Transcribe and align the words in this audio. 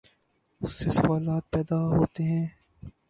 اس 0.61 0.71
سے 0.79 0.89
سوالات 0.89 1.43
پیدا 1.51 1.77
ہوتے 1.97 2.23
ہیں۔ 2.23 2.47